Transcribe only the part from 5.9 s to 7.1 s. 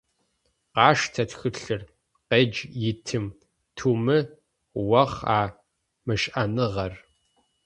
мышӏэныгъэр.